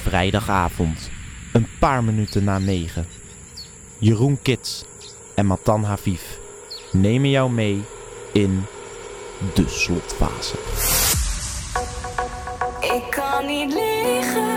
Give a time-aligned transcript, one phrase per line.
[0.00, 1.10] Vrijdagavond,
[1.52, 3.06] een paar minuten na negen.
[3.98, 4.84] Jeroen Kits
[5.34, 6.22] en Matan Haviv
[6.92, 7.82] nemen jou mee
[8.32, 8.64] in
[9.54, 10.56] de slotfase.
[12.80, 14.51] Ik kan niet liegen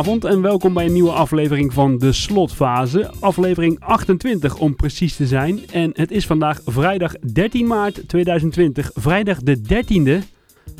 [0.00, 3.10] Goedenavond en welkom bij een nieuwe aflevering van de Slotfase.
[3.20, 5.60] Aflevering 28 om precies te zijn.
[5.72, 8.90] En het is vandaag vrijdag 13 maart 2020.
[8.94, 10.24] Vrijdag de 13e.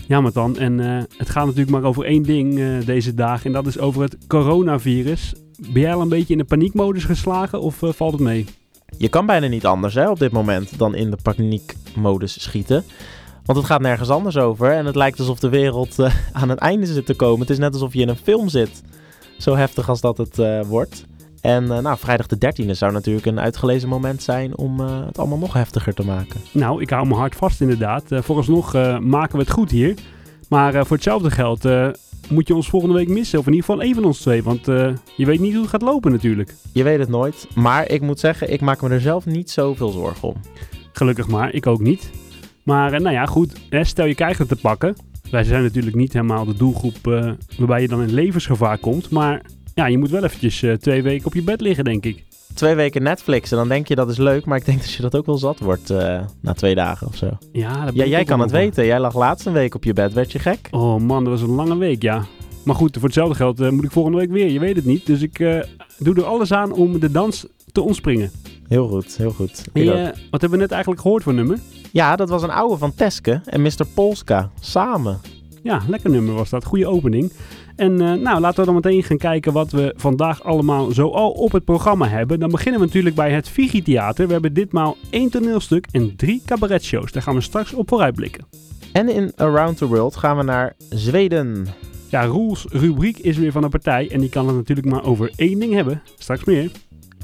[0.06, 0.58] Ja, dan.
[0.58, 3.46] En eh, het gaat natuurlijk maar over één ding eh, deze dagen.
[3.46, 5.32] En dat is over het coronavirus.
[5.58, 8.46] Ben jij al een beetje in de paniekmodus geslagen of eh, valt het mee?
[8.99, 12.84] Je kan bijna niet anders hè, op dit moment dan in de paniekmodus schieten.
[13.44, 15.96] Want het gaat nergens anders over en het lijkt alsof de wereld
[16.32, 17.40] aan het einde zit te komen.
[17.40, 18.82] Het is net alsof je in een film zit.
[19.40, 21.04] Zo heftig als dat het eh, wordt.
[21.40, 25.19] En eh, nou, vrijdag de 13e zou natuurlijk een uitgelezen moment zijn om eh, het
[25.19, 26.40] allemaal nog heftiger te maken.
[26.52, 28.04] Nou, ik hou me hard vast inderdaad.
[28.08, 29.94] Vooralsnog maken we het goed hier.
[30.48, 31.69] Maar voor hetzelfde geld
[32.28, 33.38] moet je ons volgende week missen.
[33.38, 34.42] Of in ieder geval één van ons twee.
[34.42, 34.66] Want
[35.16, 36.54] je weet niet hoe het gaat lopen natuurlijk.
[36.72, 39.90] Je weet het nooit, maar ik moet zeggen, ik maak me er zelf niet zoveel
[39.90, 40.37] zorgen om.
[40.92, 42.10] Gelukkig maar, ik ook niet.
[42.62, 44.96] Maar nou ja, goed, hè, stel je krijgt het te pakken.
[45.30, 49.10] Wij zijn natuurlijk niet helemaal de doelgroep eh, waarbij je dan in levensgevaar komt.
[49.10, 49.42] Maar
[49.74, 52.24] ja, je moet wel eventjes eh, twee weken op je bed liggen, denk ik.
[52.54, 55.02] Twee weken Netflix en dan denk je dat is leuk, maar ik denk dat je
[55.02, 57.30] dat ook wel zat wordt eh, na twee dagen of zo.
[57.52, 58.86] Ja, dat Ja, jij kan het weten.
[58.86, 60.12] Jij lag laatst een week op je bed.
[60.12, 60.68] Werd je gek?
[60.70, 62.24] Oh man, dat was een lange week, ja.
[62.64, 64.50] Maar goed, voor hetzelfde geld moet ik volgende week weer.
[64.50, 65.06] Je weet het niet.
[65.06, 65.38] Dus ik
[65.98, 68.30] doe er alles aan om de dans te ontspringen.
[68.70, 69.64] Heel goed, heel goed.
[69.75, 69.84] Ook.
[69.84, 71.58] eh, wat hebben we net eigenlijk gehoord voor nummer?
[71.93, 73.87] Ja, dat was een oude van Teske en Mr.
[73.94, 74.50] Polska.
[74.61, 75.20] Samen.
[75.62, 76.64] Ja, lekker nummer was dat.
[76.64, 77.32] Goede opening.
[77.76, 81.31] En eh, nou, laten we dan meteen gaan kijken wat we vandaag allemaal zo al
[81.31, 82.40] op het programma hebben.
[82.40, 84.26] Dan beginnen we natuurlijk bij het Vigi Theater.
[84.26, 87.12] We hebben ditmaal één toneelstuk en drie cabaretshows.
[87.12, 88.44] Daar gaan we straks op vooruitblikken.
[88.93, 91.66] En in Around the World gaan we naar Zweden.
[92.08, 95.32] Ja, Roels rubriek is weer van een partij en die kan het natuurlijk maar over
[95.37, 96.02] één ding hebben.
[96.19, 96.70] Straks meer.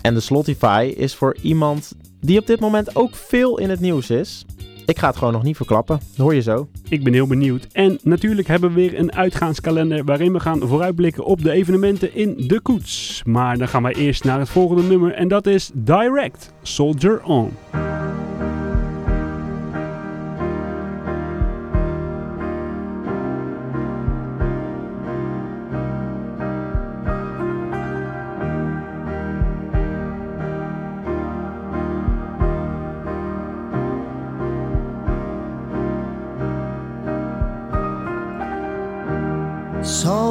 [0.02, 4.10] En de Slotify is voor iemand die op dit moment ook veel in het nieuws
[4.10, 4.44] is.
[4.87, 6.00] Ik ga het gewoon nog niet verklappen.
[6.16, 6.69] Hoor je zo.
[6.88, 7.66] Ik ben heel benieuwd.
[7.72, 12.34] En natuurlijk hebben we weer een uitgaanskalender waarin we gaan vooruitblikken op de evenementen in
[12.37, 13.22] de koets.
[13.25, 17.52] Maar dan gaan wij eerst naar het volgende nummer en dat is Direct Soldier On.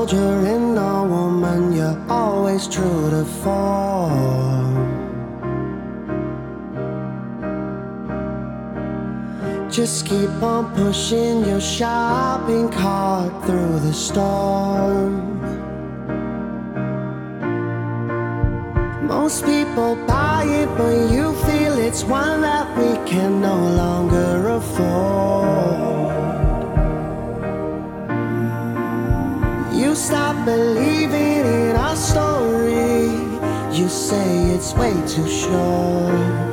[0.05, 4.75] Soldier in a woman, you're always true to form.
[9.67, 15.41] Just keep on pushing your shopping cart through the storm.
[19.07, 26.34] Most people buy it, but you feel it's one that we can no longer afford.
[29.95, 33.05] Stop believing in our story.
[33.71, 36.44] You say it's way too short.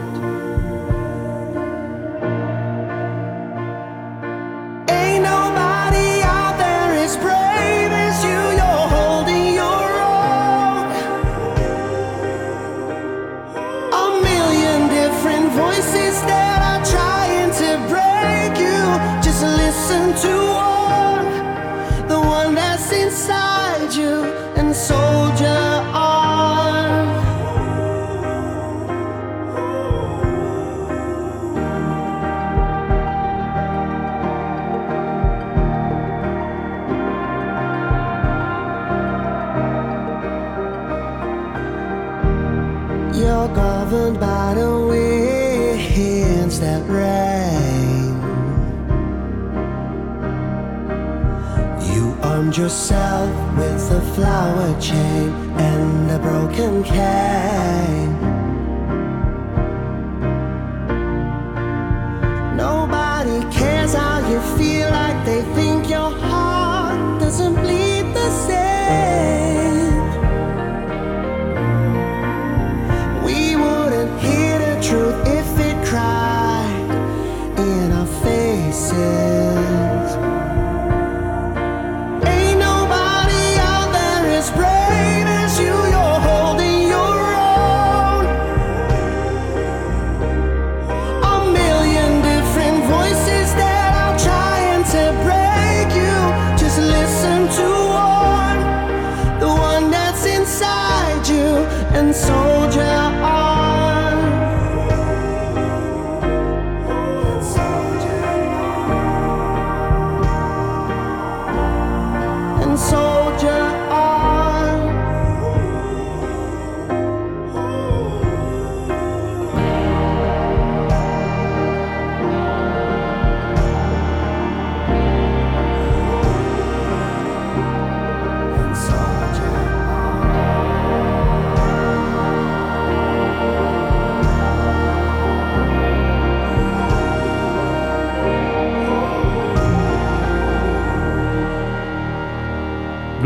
[52.62, 58.11] Yourself with a flower chain and a broken cane.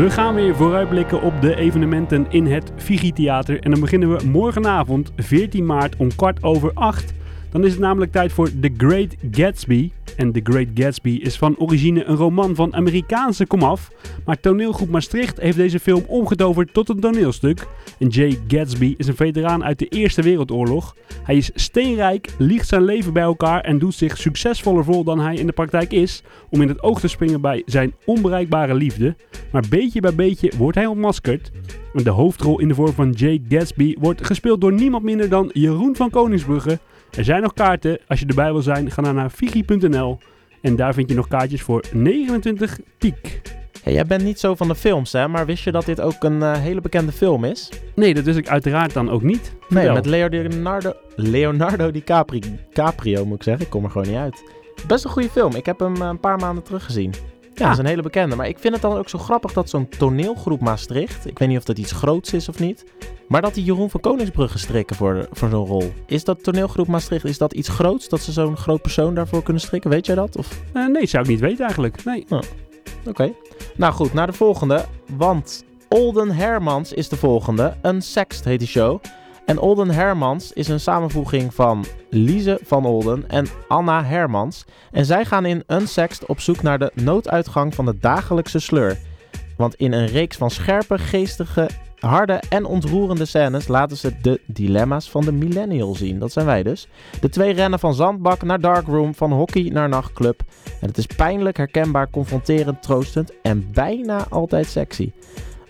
[0.07, 3.59] We gaan weer vooruitblikken op de evenementen in het Vigi Theater.
[3.59, 7.13] En dan beginnen we morgenavond, 14 maart om kwart over acht.
[7.51, 9.91] Dan is het namelijk tijd voor The Great Gatsby.
[10.17, 13.91] En The Great Gatsby is van origine een roman van Amerikaanse komaf.
[14.25, 17.67] Maar toneelgroep Maastricht heeft deze film omgetoverd tot een toneelstuk.
[17.99, 20.95] En Jay Gatsby is een veteraan uit de Eerste Wereldoorlog.
[21.23, 25.35] Hij is steenrijk, liegt zijn leven bij elkaar en doet zich succesvoller voor dan hij
[25.35, 26.23] in de praktijk is.
[26.49, 29.15] Om in het oog te springen bij zijn onbereikbare liefde.
[29.51, 31.51] Maar beetje bij beetje wordt hij ontmaskerd.
[31.93, 35.95] De hoofdrol in de vorm van Jay Gatsby wordt gespeeld door niemand minder dan Jeroen
[35.95, 36.79] van Koningsbrugge.
[37.11, 37.99] Er zijn nog kaarten.
[38.07, 40.17] Als je erbij wil zijn, ga dan naar figi.nl.
[40.61, 43.41] En daar vind je nog kaartjes voor 29 piek.
[43.83, 45.27] Hey, jij bent niet zo van de films, hè?
[45.27, 47.69] Maar wist je dat dit ook een eh, hele bekende film is?
[47.95, 49.55] Nee, dat wist ik uiteraard dan ook niet.
[49.69, 52.39] Nee, met Leonardo, Leonardo DiCaprio,
[52.73, 53.65] Caprio, moet ik zeggen.
[53.65, 54.43] Ik kom er gewoon niet uit.
[54.87, 55.55] Best een goede film.
[55.55, 57.13] Ik heb hem eh, een paar maanden terug gezien.
[57.57, 58.35] Ja, dat is een hele bekende.
[58.35, 61.27] Maar ik vind het dan ook zo grappig dat zo'n toneelgroep Maastricht...
[61.27, 62.85] Ik weet niet of dat iets groots is of niet...
[63.27, 65.93] Maar dat die Jeroen van Koningsbrugge strikken voor, voor zo'n rol.
[66.05, 68.09] Is dat toneelgroep Maastricht, is dat iets groots?
[68.09, 69.89] Dat ze zo'n groot persoon daarvoor kunnen strikken?
[69.89, 70.37] Weet jij dat?
[70.37, 70.61] Of...
[70.73, 72.03] Eh, nee, zou ik niet weten eigenlijk.
[72.03, 72.25] Nee.
[73.05, 73.33] Oké.
[73.75, 74.85] Nou goed, naar de volgende.
[75.17, 77.73] Want Olden Hermans is de volgende.
[77.83, 79.01] Unsext heet die show.
[79.47, 84.65] En Olden Hermans is een samenvoeging van Lise van Olden en Anna Hermans.
[84.91, 88.97] En zij gaan in Unsext op zoek naar de nooduitgang van de dagelijkse sleur.
[89.57, 95.09] Want in een reeks van scherpe, geestige, harde en ontroerende scènes laten ze de dilemma's
[95.09, 96.19] van de millennial zien.
[96.19, 96.87] Dat zijn wij dus.
[97.21, 100.41] De twee rennen van zandbak naar darkroom, van hockey naar nachtclub.
[100.81, 105.11] En het is pijnlijk, herkenbaar, confronterend, troostend en bijna altijd sexy.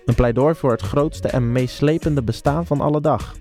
[0.05, 3.35] Een pleidooi voor het grootste en meest slepende bestaan van alle dag.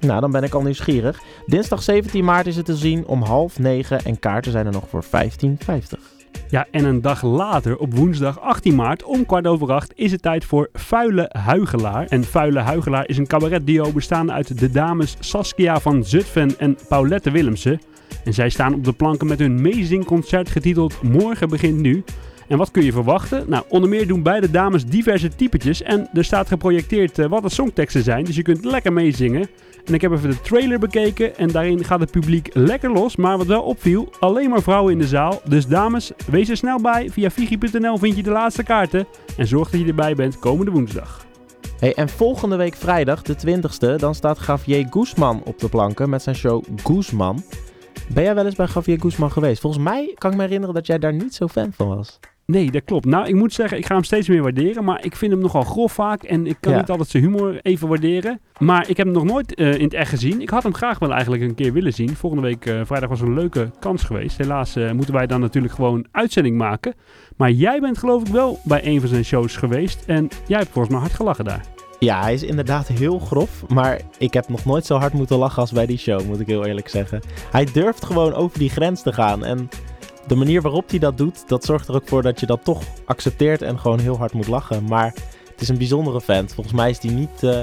[0.00, 1.20] Nou, dan ben ik al nieuwsgierig.
[1.46, 4.88] Dinsdag 17 maart is het te zien om half negen en kaarten zijn er nog
[4.88, 6.16] voor 15,50.
[6.48, 10.22] Ja, en een dag later, op woensdag 18 maart, om kwart over acht, is het
[10.22, 12.06] tijd voor Vuile Huigelaar.
[12.06, 17.30] En Vuile Huigelaar is een cabaretduo bestaande uit de dames Saskia van Zutphen en Paulette
[17.30, 17.80] Willemsen.
[18.24, 22.04] En zij staan op de planken met hun meezingconcert getiteld Morgen begint nu.
[22.48, 23.44] En wat kun je verwachten?
[23.48, 27.48] Nou, onder meer doen beide dames diverse typetjes en er staat geprojecteerd eh, wat de
[27.48, 29.48] songteksten zijn, dus je kunt lekker meezingen.
[29.86, 33.16] En ik heb even de trailer bekeken en daarin gaat het publiek lekker los.
[33.16, 35.40] Maar wat wel opviel, alleen maar vrouwen in de zaal.
[35.48, 37.10] Dus dames, wees er snel bij.
[37.10, 39.06] Via figi.nl vind je de laatste kaarten.
[39.36, 41.26] En zorg dat je erbij bent komende woensdag.
[41.78, 46.22] Hey, en volgende week vrijdag, de 20ste, dan staat Javier Guzman op de planken met
[46.22, 47.42] zijn show Guzman.
[48.08, 49.60] Ben jij wel eens bij Javier Guzman geweest?
[49.60, 52.18] Volgens mij kan ik me herinneren dat jij daar niet zo fan van was.
[52.46, 53.04] Nee, dat klopt.
[53.04, 54.84] Nou, ik moet zeggen, ik ga hem steeds meer waarderen.
[54.84, 56.22] Maar ik vind hem nogal grof vaak.
[56.22, 56.78] En ik kan Ja.
[56.78, 58.40] niet altijd zijn humor even waarderen.
[58.58, 60.40] Maar ik heb hem nog nooit eh, in het echt gezien.
[60.40, 62.16] Ik had hem graag wel eigenlijk een keer willen zien.
[62.16, 64.38] Volgende week eh, vrijdag was een leuke kans geweest.
[64.38, 66.94] Helaas eh, moeten wij dan natuurlijk gewoon uitzending maken.
[67.36, 70.04] Maar jij bent geloof ik wel bij een van zijn shows geweest.
[70.06, 71.64] En jij hebt volgens mij hard gelachen daar.
[71.98, 75.60] Ja, hij is inderdaad heel grof, maar ik heb nog nooit zo hard moeten lachen
[75.60, 77.20] als bij die show, moet ik heel eerlijk zeggen.
[77.50, 79.68] Hij durft gewoon over die grens te gaan en
[80.26, 82.82] de manier waarop hij dat doet, dat zorgt er ook voor dat je dat toch
[83.04, 84.84] accepteert en gewoon heel hard moet lachen.
[84.84, 85.14] Maar
[85.50, 86.54] het is een bijzondere vent.
[86.54, 87.58] Volgens mij is hij niet, eh,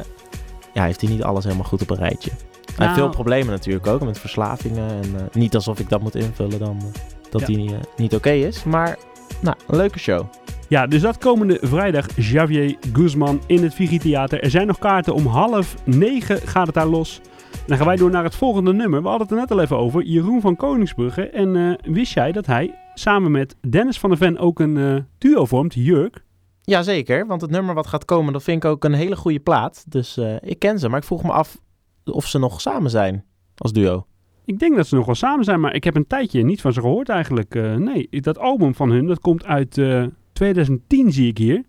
[0.73, 2.29] ja, heeft hij niet alles helemaal goed op een rijtje.
[2.29, 6.01] Hij heeft Nou- veel problemen natuurlijk ook met verslavingen en eh, niet alsof ik dat
[6.01, 7.47] moet invullen dan eh, dat Ja.
[7.47, 8.63] hij niet, eh, niet oké is.
[8.63, 8.97] Maar
[9.41, 10.25] nou, een leuke show.
[10.67, 14.43] Ja, dus dat komende vrijdag Javier Guzman in het Vigi Theater.
[14.43, 17.21] Er zijn nog kaarten om half negen gaat het daar los.
[17.67, 19.01] Dan gaan wij door naar het volgende nummer.
[19.01, 20.03] We hadden het er net al even over.
[20.03, 21.29] Jeroen van Koningsbrugge.
[21.29, 24.95] En eh, wist jij dat hij samen met Dennis van der Ven ook een eh,
[25.17, 26.23] duo vormt, Jurk?
[26.61, 29.85] Jazeker, want het nummer wat gaat komen, dat vind ik ook een hele goede plaat.
[29.91, 31.61] Dus eh, ik ken ze, maar ik vroeg me af
[32.05, 33.25] of ze nog samen zijn
[33.57, 34.05] als duo.
[34.45, 36.73] Ik denk dat ze nog wel samen zijn, maar ik heb een tijdje niet van
[36.73, 37.53] ze gehoord eigenlijk.
[37.77, 41.63] Nee, dat album van hun, dat komt uit eh, 2010 zie ik hier.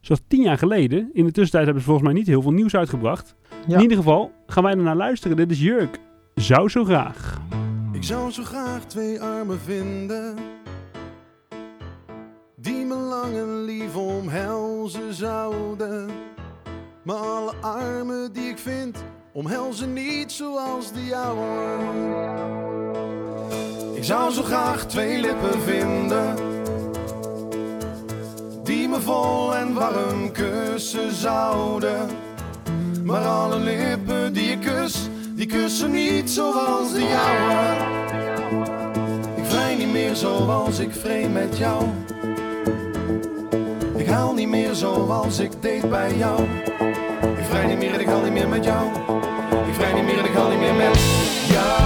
[0.00, 1.10] Is tien jaar geleden.
[1.12, 3.34] In de tussentijd hebben ze volgens mij niet heel veel nieuws uitgebracht.
[3.66, 3.76] Ja.
[3.76, 5.36] In ieder geval gaan wij er naar luisteren.
[5.36, 5.98] Dit is Jurk.
[6.34, 7.40] Zou zo graag.
[7.92, 10.36] Ik zou zo graag twee armen vinden
[12.56, 16.10] Die me lang en lief omhelzen zouden
[17.02, 21.78] Maar alle armen die ik vind Omhelzen niet zoals de jouwe
[23.94, 26.36] Ik zou zo graag twee lippen vinden
[28.62, 32.08] Die me vol en warm kussen zouden
[33.58, 37.76] lippen die ik kus Die kussen niet zoals de jouwe
[39.36, 41.84] Ik vrij niet meer zoals ik vreemd met jou.
[43.96, 46.42] Ik haal niet meer zoals ik deed bij jou.
[47.36, 48.86] Ik vrij niet meer en ik haal niet meer met jou.
[49.68, 50.98] Ik vrij niet meer en ik haal niet meer met
[51.48, 51.84] jou.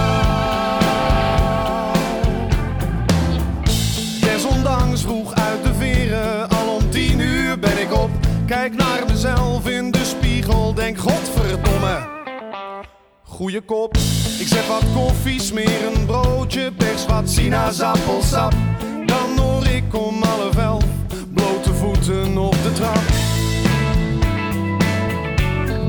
[4.21, 8.09] Desondanks vroeg uit de veren, al om tien uur ben ik op.
[8.45, 9.98] Kijk naar mezelf in de
[10.49, 12.07] spiegel, denk godverdomme.
[13.23, 13.97] goede kop.
[14.39, 18.53] Ik zet wat koffie, smeer een broodje, pers wat sinaasappelsap.
[19.05, 20.83] Dan hoor ik om half elf
[21.33, 23.01] blote voeten op de trap.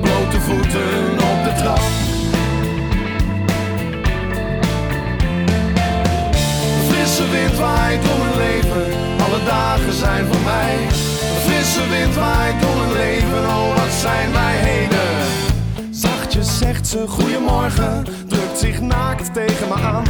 [0.00, 1.82] Blote voeten op de trap.
[6.88, 11.09] Frisse wind waait door mijn leven, alle dagen zijn voor mij.
[11.90, 15.08] Wind waait door mijn leven, oh wat zijn wij heden.
[15.90, 20.04] Zachtjes zegt ze goedemorgen, drukt zich naakt tegen me aan.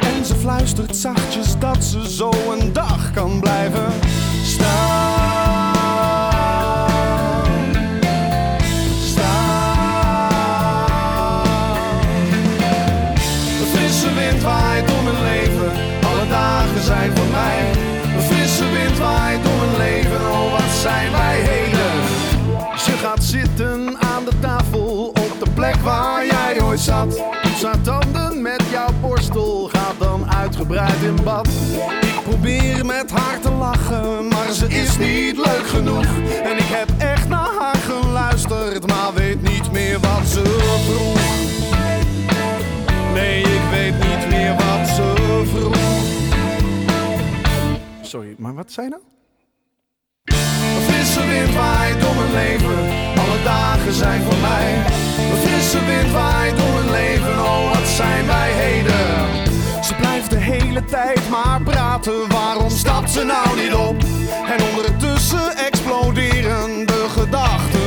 [0.00, 3.92] En ze fluistert zachtjes dat ze zo een dag kan blijven.
[4.44, 5.39] Staan.
[26.80, 27.22] Zat.
[27.82, 31.48] Tanden met jouw borstel, gaat dan uitgebreid in bad.
[32.00, 36.06] Ik probeer met haar te lachen, maar ze is niet leuk genoeg.
[36.42, 40.42] En ik heb echt naar haar geluisterd, maar weet niet meer wat ze
[40.86, 41.18] vroeg.
[43.12, 45.12] Nee, ik weet niet meer wat ze
[45.46, 45.76] vroeg.
[48.02, 49.02] Sorry, maar wat zei nou?
[50.86, 52.78] Frisse wind waait door mijn leven,
[53.18, 54.89] alle dagen zijn voor mij.
[55.30, 59.84] Een frisse wind waait door mijn leven, oh wat zijn wij heden.
[59.84, 63.96] Ze blijft de hele tijd maar praten, waarom stapt ze nou niet op?
[64.46, 67.79] En ondertussen exploderen de gedachten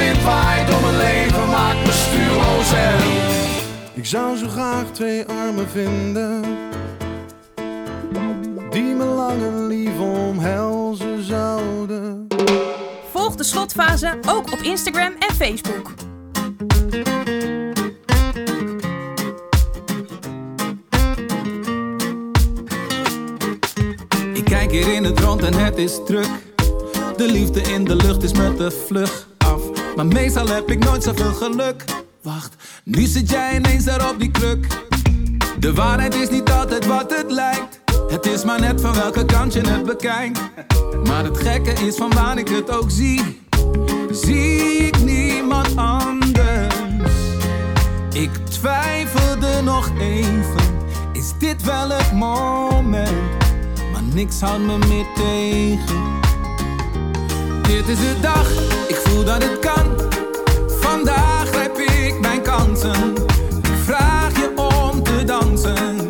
[0.00, 2.98] wind waait door mijn leven, maakt me stuurloos en...
[3.94, 6.44] Ik zou zo graag twee armen vinden,
[8.70, 12.26] die me lang en lief omhelzen zouden.
[13.12, 15.92] Volg de slotfase ook op Instagram en Facebook.
[24.34, 26.30] Ik kijk hier in het rond en het is druk.
[27.16, 29.29] De liefde in de lucht is met de vlug.
[30.00, 31.84] Maar meestal heb ik nooit zoveel geluk.
[32.22, 34.66] Wacht, nu zit jij ineens daar op die kruk.
[35.58, 37.80] De waarheid is niet altijd wat het lijkt.
[38.08, 40.40] Het is maar net van welke kant je het bekijkt.
[41.04, 43.40] Maar het gekke is van waar ik het ook zie.
[44.10, 46.74] Zie ik niemand anders.
[48.12, 50.86] Ik twijfelde nog even.
[51.12, 53.44] Is dit wel het moment?
[53.92, 56.19] Maar niks houdt me meer tegen.
[57.70, 58.50] Dit is de dag,
[58.88, 60.10] ik voel dat het kan.
[60.80, 63.14] Vandaag grijp ik mijn kansen.
[63.62, 66.08] Ik vraag je om te dansen.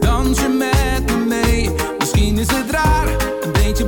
[0.00, 1.70] Dans je met me mee?
[1.98, 3.08] Misschien is het raar,
[3.40, 3.84] een beetje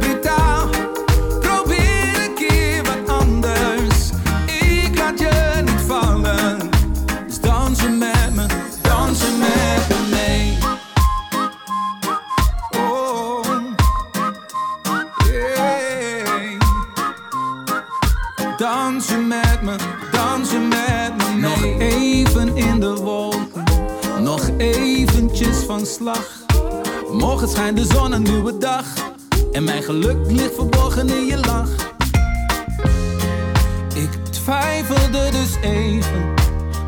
[25.73, 28.85] Morgen schijnt de zon een nieuwe dag.
[29.53, 31.71] En mijn geluk ligt verborgen in je lach.
[33.95, 36.35] Ik twijfelde dus even,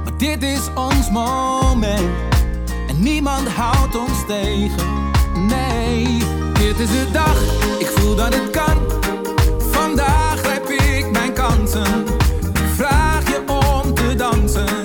[0.05, 2.11] maar dit is ons moment.
[2.89, 5.13] En niemand houdt ons tegen.
[5.47, 6.19] Nee,
[6.53, 7.43] dit is de dag,
[7.79, 8.79] ik voel dat het kan.
[9.71, 12.05] Vandaag grijp ik mijn kansen.
[12.53, 14.84] Ik vraag je om te dansen.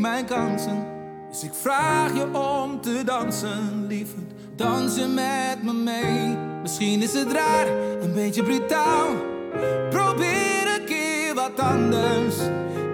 [0.00, 0.86] Mijn kansen.
[1.30, 4.32] Dus ik vraag je om te dansen, lieverd.
[4.56, 6.36] Dans je met me mee.
[6.62, 7.66] Misschien is het raar,
[8.00, 9.08] een beetje brutaal.
[9.90, 12.36] Probeer een keer wat anders.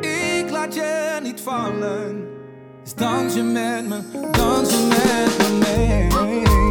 [0.00, 2.28] Ik laat je niet vallen.
[2.82, 6.65] Dus dans je met me, dans je met me mee.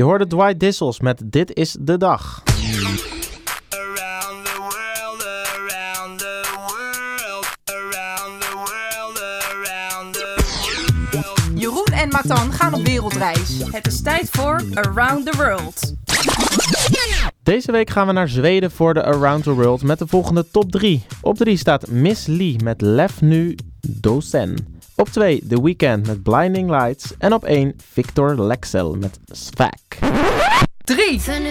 [0.00, 2.42] Je hoorde Dwight Dissels met Dit is de dag.
[2.44, 2.98] Around
[4.44, 10.34] the world, around the world, around the world, around the
[11.12, 11.60] world.
[11.60, 13.62] Jeroen en Matan gaan op wereldreis.
[13.70, 15.94] Het is tijd voor Around the World.
[17.42, 20.70] Deze week gaan we naar Zweden voor de Around the World met de volgende top
[20.70, 21.04] 3.
[21.20, 24.79] Op 3 staat Miss Lee met Lef Nu Dosen.
[25.00, 27.14] Op 2 The Weeknd met Blinding Lights.
[27.18, 29.98] En op 1 Victor Lexel met Svak.
[30.84, 31.20] 3.
[31.20, 31.50] För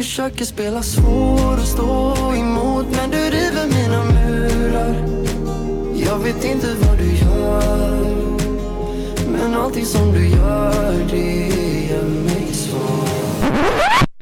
[0.00, 4.94] Försöker spela svår och stå emot Men du river mina murar
[6.06, 8.04] Jag vet inte vad du gör
[9.32, 11.48] Men allting som du gör det
[11.88, 12.46] ger mig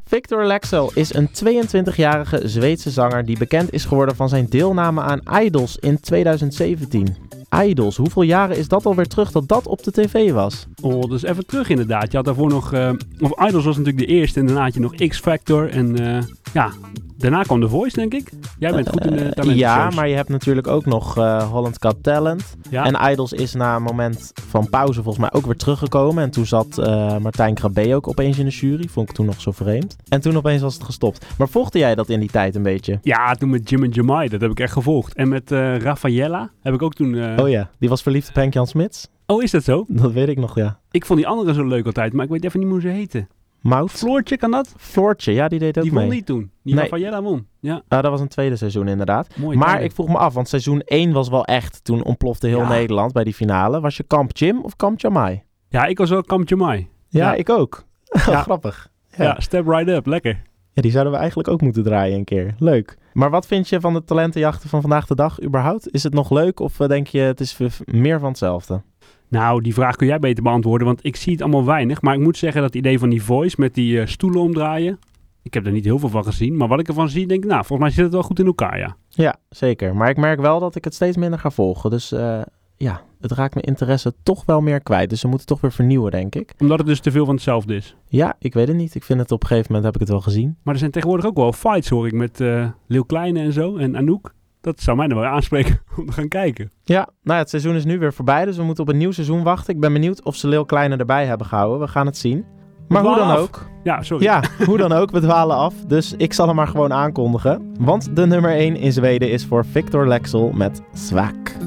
[0.09, 5.21] Victor Lexel is een 22-jarige Zweedse zanger die bekend is geworden van zijn deelname aan
[5.41, 7.28] Idols in 2017.
[7.63, 10.67] Idols, hoeveel jaren is dat alweer terug dat dat op de tv was?
[10.81, 12.11] Oh, dus even terug inderdaad.
[12.11, 12.73] Je had daarvoor nog...
[12.73, 15.69] eh, of Idols was natuurlijk de eerste en daarna had je nog X-Factor.
[15.69, 16.71] En eh, ja,
[17.19, 18.29] daarna kwam The Voice, denk ik.
[18.59, 19.55] Jij bent goed in de talentshows.
[19.59, 22.55] ja, maar je hebt natuurlijk ook nog eh, Holland Got Talent.
[22.69, 22.85] Ja.
[22.85, 26.23] En Idols is na een moment van pauze volgens mij ook weer teruggekomen.
[26.23, 28.87] En toen zat eh, Martijn Krabbe ook opeens in de jury.
[28.89, 29.95] Vond ik toen nog zo vreemd.
[30.09, 31.25] En toen opeens was het gestopt.
[31.37, 32.99] Maar volgde jij dat in die tijd een beetje?
[33.01, 35.13] Ja, toen met Jim en Jamai, dat heb ik echt gevolgd.
[35.13, 37.39] En met eh Raffaella heb ik ook toen...
[37.39, 39.07] Oh ja, die was verliefd op Henk-Jan Smits.
[39.25, 39.85] oh, is dat zo?
[39.87, 40.79] Dat weet ik nog, ja.
[40.91, 43.27] Ik vond die andere zo leuk altijd, maar ik weet even niet hoe ze heette.
[43.61, 43.91] Mout?
[43.91, 44.73] Floortje, kan dat?
[44.77, 46.05] Floortje, ja, die deed ook Die mee.
[46.05, 46.51] won niet toen.
[46.63, 46.83] Die Nee.
[46.89, 47.47] Raffaella won.
[47.59, 49.27] Ja, Ah, dat was een tweede seizoen inderdaad.
[49.37, 49.57] mooi.
[49.57, 49.85] maar tijden.
[49.85, 51.83] ik vroeg me af, want seizoen 1 was wel echt...
[51.83, 52.67] Toen ontplofte heel Ja.
[52.69, 53.79] Nederland bij die finale.
[53.79, 55.43] Was je Kamp Jim of Kamp Jamai?
[55.69, 56.87] Ja, ik was wel Kamp Jamai.
[57.07, 57.33] Ja, Ja.
[57.33, 57.83] ik ook.
[58.25, 58.41] Ja.
[58.41, 58.89] Grappig.
[59.17, 59.39] Ja.
[59.39, 60.05] Step right up.
[60.05, 60.41] Lekker.
[60.73, 62.55] Ja, die zouden we eigenlijk ook moeten draaien een keer.
[62.59, 62.97] Leuk.
[63.13, 65.91] Maar wat vind je van de talentenjachten van vandaag de dag überhaupt?
[65.93, 68.81] Is het nog leuk of eh, denk je het is meer van hetzelfde?
[69.29, 72.01] Nou, die vraag kun jij beter beantwoorden, want ik zie het allemaal weinig.
[72.01, 74.99] Maar ik moet zeggen dat het idee van die voice met die eh, stoelen omdraaien...
[75.41, 77.49] Ik heb er niet heel veel van gezien, maar wat ik ervan zie, denk ik...
[77.49, 78.95] Nou, volgens mij zit het wel goed in elkaar, ja.
[79.09, 79.95] Ja, zeker.
[79.95, 81.89] Maar ik merk wel dat ik het steeds minder ga volgen.
[81.89, 82.41] Dus eh,
[82.77, 85.09] ja, het raakt mijn interesse toch wel meer kwijt.
[85.09, 86.53] Dus ze moeten toch weer vernieuwen, denk ik.
[86.57, 87.95] Omdat het dus te veel van hetzelfde is.
[88.07, 88.95] Ja, ik weet het niet.
[88.95, 90.57] Ik vind het op een gegeven moment heb ik het wel gezien.
[90.63, 93.77] Maar er zijn tegenwoordig ook wel fights, hoor ik, met eh Leeuw Kleine en zo.
[93.77, 94.33] En Anouk.
[94.69, 96.71] Dat zou mij dan wel aanspreken om te gaan kijken.
[96.83, 98.45] Ja, nou ja, het seizoen is nu weer voorbij.
[98.45, 99.73] Dus we moeten op een nieuw seizoen wachten.
[99.73, 101.79] Ik ben benieuwd of ze Leeuw Kleine erbij hebben gehouden.
[101.79, 102.45] We gaan het zien.
[102.87, 103.37] Maar hoe dan af.
[103.37, 103.65] ook.
[103.83, 104.23] Ja, sorry.
[104.23, 105.73] Ja, hoe dan ook, we dwalen af.
[105.87, 107.71] Dus ik zal hem maar gewoon aankondigen.
[107.79, 111.57] Want de nummer 1 in Zweden is voor Victor Lexel met Zwak.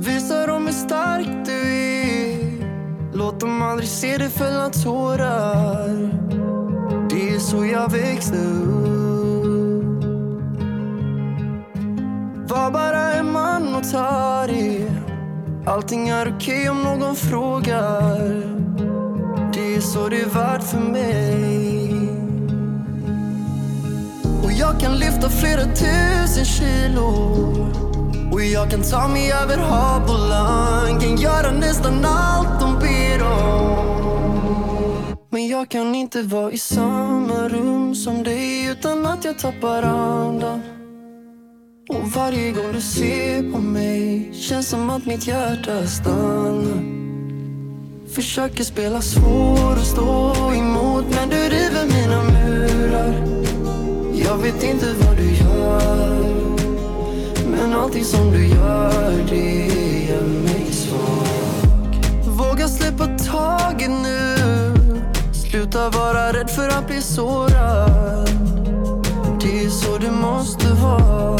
[3.14, 6.10] Låt dem aldrig se dig fälla tårar
[7.10, 8.82] Det är så jag växte upp
[13.82, 18.18] Var bara Allting är okej om någon frågar.
[19.52, 22.08] Det är så det är värt för mig.
[24.44, 27.06] Och jag kan lyfta flera tusen kilo.
[28.32, 33.22] Och jag kan ta mig över hav och land Kan göra nästan allt de ber
[33.22, 33.92] om.
[35.30, 40.71] Men jag kan inte vara i samma rum som dig utan att jag tappar andan.
[41.88, 46.82] Och varje gång du ser på mig känns som att mitt hjärta stannar.
[48.14, 53.14] Försöker spela svår och stå emot men du river mina murar.
[54.14, 56.32] Jag vet inte vad du gör
[57.50, 59.66] men allting som du gör det
[60.08, 61.96] gör mig svag.
[62.26, 64.36] Våga släppa taget nu.
[65.32, 68.31] Sluta vara rädd för att bli sårad
[69.72, 71.36] så det måste vara.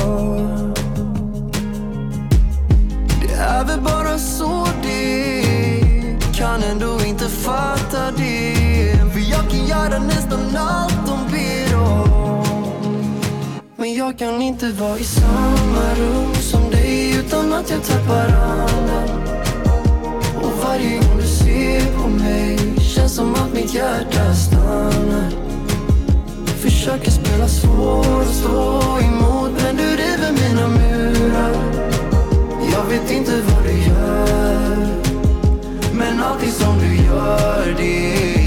[3.21, 6.35] Det är väl bara så det är.
[6.35, 8.97] Kan ändå inte fatta det.
[9.13, 12.45] För jag kan göra nästan allt de ber om.
[13.77, 19.23] Men jag kan inte vara i samma rum som dig utan att jag tappar andan.
[20.43, 25.42] Och varje gång du ser på mig känns som att mitt hjärta stannar.
[26.83, 31.55] Försöker spela svår och stå emot Men du river mina murar.
[32.73, 34.77] Jag vet inte vad du gör
[35.93, 38.42] Men allting som du gör det.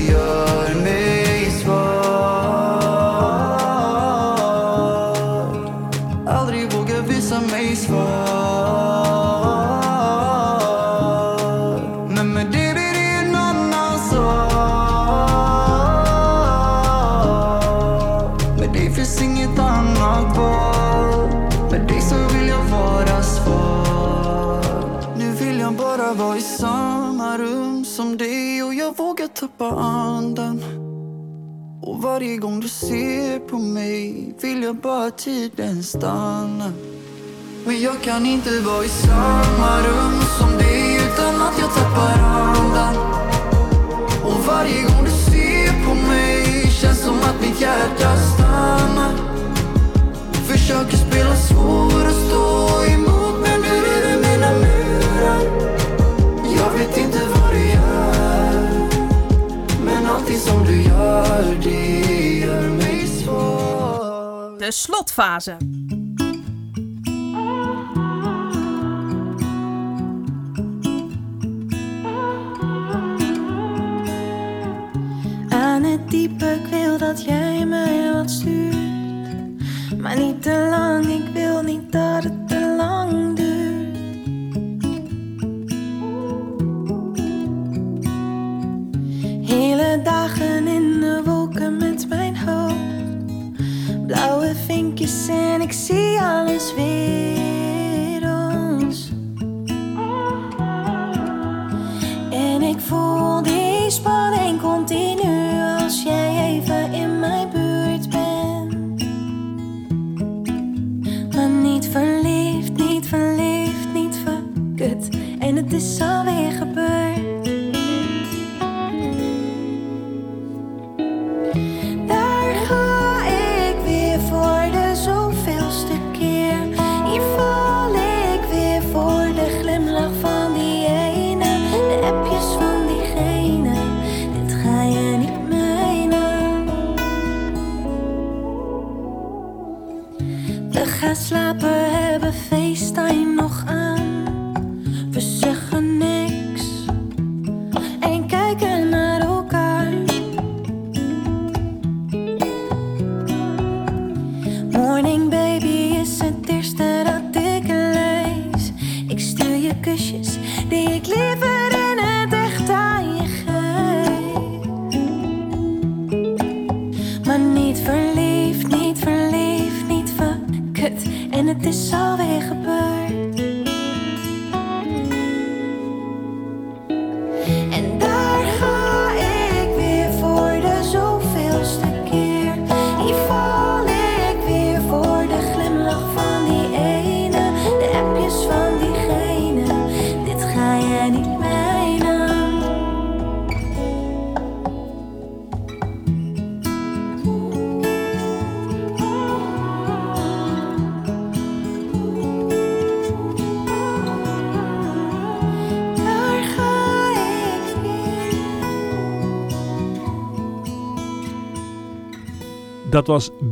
[29.58, 30.64] Tappa andan.
[31.82, 36.72] Och varje gång du ser på mig vill jag bara tiden stanna
[37.66, 42.96] Men jag kan inte vara i samma rum som dig utan att jag tappar andan.
[44.24, 49.14] Och varje gång du ser på mig känns som att mitt hjärta stannar.
[50.48, 52.15] Försöker spela svår
[64.66, 65.58] De slotfase.
[75.50, 78.76] Aan het diepe, ik wil dat jij mij wat stuurt.
[79.98, 81.34] Maar niet te lang, ik
[96.26, 96.65] ik zie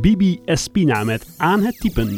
[0.04, 2.08] Bibi Espina met Aan het typen.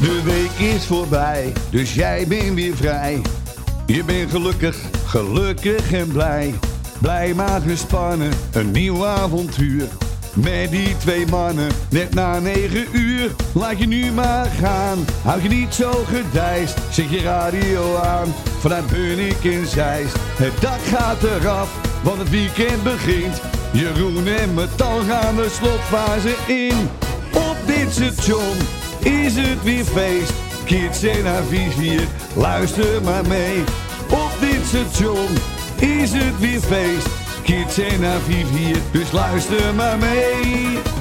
[0.00, 3.20] De week is voorbij, dus jij bent weer vrij.
[3.86, 6.54] Je bent gelukkig, gelukkig en blij.
[7.00, 9.88] Blij maar gespannen, een nieuw avontuur.
[10.34, 13.30] Met die twee mannen, net na negen uur.
[13.52, 16.76] Laat je nu maar gaan, houd je niet zo gedijst.
[16.90, 20.16] Zet je radio aan, vanuit Bunnik en Zeist.
[20.18, 21.68] Het dak gaat eraf,
[22.02, 23.40] want het weekend begint.
[23.72, 26.88] Jeroen en Metal gaan de slotfase in.
[27.32, 28.56] Op dit station
[29.00, 30.32] is het weer feest.
[30.64, 33.58] Kids en haar vizier, luister maar mee.
[34.10, 35.28] Op dit station
[35.78, 37.23] is het weer feest.
[37.44, 40.93] Kids en haar vizier, dus luister maar mee.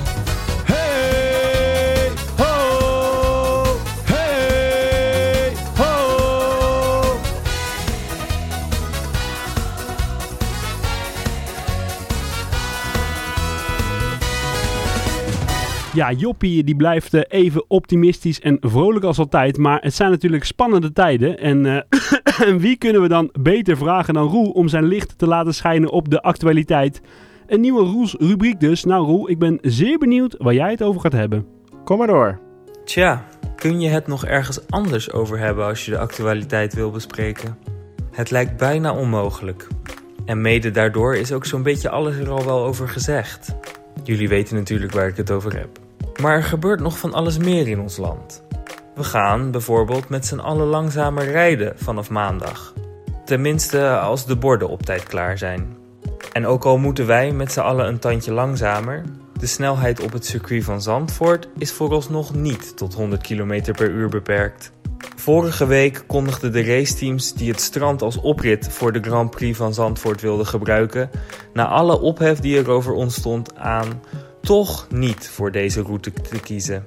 [15.94, 19.58] Ja, Joppie die blijft eh, even optimistisch en vrolijk als altijd.
[19.58, 21.40] Maar het zijn natuurlijk spannende tijden.
[21.40, 25.28] En, eh, en wie kunnen we dan beter vragen dan Roel om zijn licht te
[25.28, 27.02] laten schijnen op de actualiteit?
[27.48, 28.84] Een nieuwe Roels rubriek dus.
[28.84, 31.46] Nou Roel, ik ben zeer benieuwd waar jij het over gaat hebben.
[31.84, 32.40] Kom maar door.
[32.86, 33.26] Tja,
[33.56, 37.58] kun je het nog ergens anders over hebben als je de actualiteit wil bespreken?
[38.12, 39.68] Het lijkt bijna onmogelijk.
[40.26, 43.56] En mede daardoor is ook zo'n beetje alles er al wel over gezegd.
[44.04, 45.83] Jullie weten natuurlijk waar ik het over heb.
[46.22, 48.44] Maar er gebeurt nog van alles meer in ons land.
[48.96, 52.74] We gaan bijvoorbeeld met z'n allen langzamer rijden vanaf maandag.
[53.26, 55.78] Tenminste als de borden op tijd klaar zijn.
[56.32, 59.04] En ook al moeten wij met z'n allen een tandje langzamer,
[59.44, 64.10] de snelheid op het circuit van Zandvoort is vooralsnog niet tot 100 km per uur
[64.10, 64.72] beperkt.
[65.16, 69.74] Vorige week kondigden de raceteams die het strand als oprit voor de Grand Prix van
[69.74, 71.10] Zandvoort wilden gebruiken,
[71.54, 74.02] na alle ophef die erover ontstond aan
[74.44, 76.86] toch niet voor deze route te kiezen.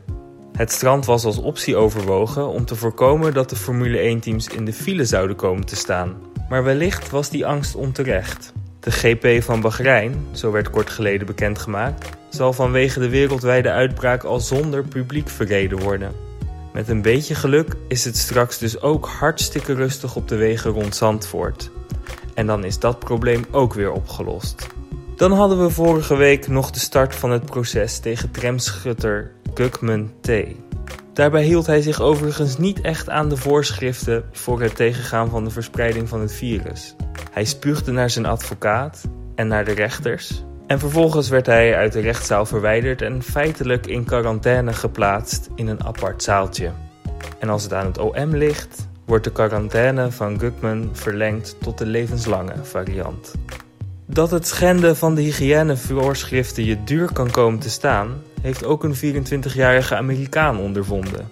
[0.57, 4.73] Het strand was als optie overwogen om te voorkomen dat de Formule 1-teams in de
[4.73, 6.16] file zouden komen te staan.
[6.49, 8.53] Maar wellicht was die angst onterecht.
[8.81, 14.40] De GP van Bahrein, zo werd kort geleden bekendgemaakt, zal vanwege de wereldwijde uitbraak al
[14.40, 16.12] zonder publiek verreden worden.
[16.73, 20.97] Met een beetje geluk is het straks dus ook hartstikke rustig op de wegen rond
[20.97, 21.71] Zandvoort.
[22.35, 24.66] En dan is dat probleem ook weer opgelost.
[25.16, 30.31] Dan hadden we vorige week nog de start van het proces tegen tramschutter Gukman T.
[31.12, 35.50] Daarbij hield hij zich overigens niet echt aan de voorschriften voor het tegengaan van de
[35.50, 36.94] verspreiding van het virus.
[37.31, 40.44] Hij spuugde naar zijn advocaat en naar de rechters.
[40.66, 45.85] En vervolgens werd hij uit de rechtszaal verwijderd en feitelijk in quarantaine geplaatst in een
[45.85, 46.72] apart zaaltje.
[47.38, 51.87] En als het aan het OM ligt, wordt de quarantaine van Gukman verlengd tot de
[51.87, 53.35] levenslange variant.
[54.07, 59.27] Dat het schenden van de hygiënevoorschriften je duur kan komen te staan, heeft ook een
[59.27, 61.29] 24-jarige Amerikaan ondervonden.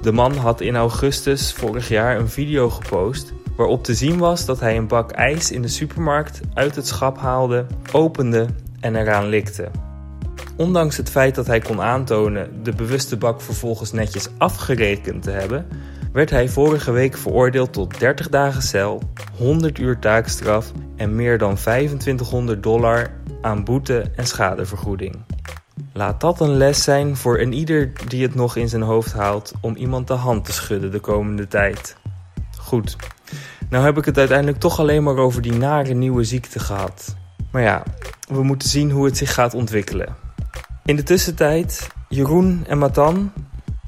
[0.00, 4.60] De man had in augustus vorig jaar een video gepost waarop te zien was dat
[4.60, 8.46] hij een bak ijs in de supermarkt uit het schap haalde, opende
[8.80, 9.70] en eraan likte.
[10.56, 15.66] Ondanks het feit dat hij kon aantonen de bewuste bak vervolgens netjes afgerekend te hebben,
[16.12, 19.02] werd hij vorige week veroordeeld tot 30 dagen cel,
[19.36, 23.10] 100 uur taakstraf en meer dan 2500 dollar
[23.42, 25.16] aan boete en schadevergoeding.
[25.92, 29.52] Laat dat een les zijn voor een ieder die het nog in zijn hoofd haalt
[29.60, 31.96] om iemand de hand te schudden de komende tijd.
[32.58, 32.96] Goed,
[33.70, 37.16] nou heb ik het uiteindelijk toch alleen maar over die nare nieuwe ziekte gehad.
[37.52, 37.82] Maar ja,
[38.28, 40.16] we moeten zien hoe het zich gaat ontwikkelen.
[40.84, 43.32] In de tussentijd, Jeroen en Matan,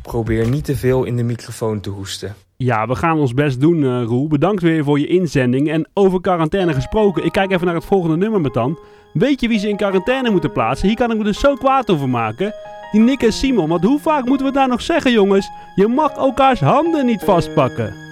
[0.03, 2.35] probeer niet te veel in de microfoon te hoesten.
[2.57, 4.29] Ja, we gaan ons best doen, Roel.
[4.29, 5.71] Bedankt weer voor je inzending.
[5.71, 8.79] En over quarantaine gesproken, ik kijk even naar het volgende nummer met dan.
[9.13, 10.89] Weet je wie ze in quarantaine moeten plaatsen?
[10.89, 12.55] Hier kan ik me dus zo kwaad over maken.
[12.93, 15.51] Die Nick en Simon, want hoe vaak moeten we het nou nog zeggen, jongens?
[15.75, 18.10] Je mag elkaars handen niet vastpakken.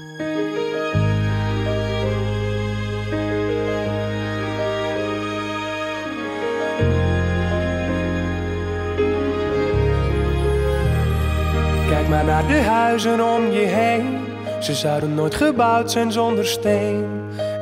[12.61, 14.19] Huizen om je heen.
[14.61, 17.05] Ze zouden nooit gebouwd zijn zonder steen.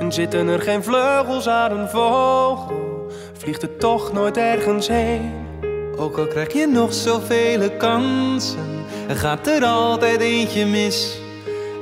[0.01, 5.33] En zitten er geen vleugels aan een vogel, vliegt het toch nooit ergens heen.
[5.97, 11.19] Ook al krijg je nog zoveel kansen, er gaat er altijd eentje mis.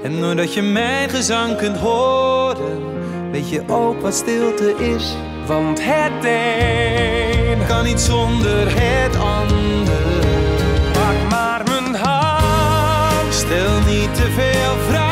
[0.03, 2.83] En doordat je mijn gezang kunt horen,
[3.31, 5.15] weet je ook wat stilte is.
[5.47, 10.04] Want het een Kan niet zonder het ander.
[14.13, 15.04] Te veel.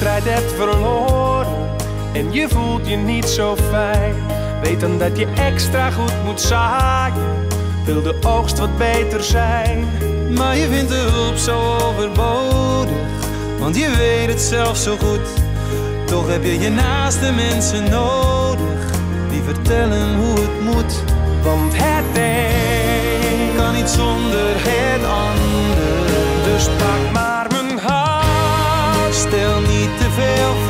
[0.00, 1.46] Wedstrijd hebt verloren
[2.12, 4.14] en je voelt je niet zo fijn,
[4.62, 7.46] weet dan dat je extra goed moet zaaien.
[7.84, 9.88] Wil de oogst wat beter zijn?
[10.36, 12.96] Maar je vindt de hulp zo overbodig,
[13.58, 15.28] want je weet het zelf zo goed.
[16.06, 18.90] Toch heb je je naaste mensen nodig,
[19.30, 21.02] die vertellen hoe het moet.
[21.42, 26.06] Want het een Kan niet zonder het ander.
[26.44, 27.29] Dus pak maar
[30.20, 30.69] niet